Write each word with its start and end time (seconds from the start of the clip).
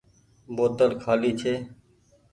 بوتل 0.55 0.91
کآلي 1.03 1.31
ڇي۔ 1.39 1.53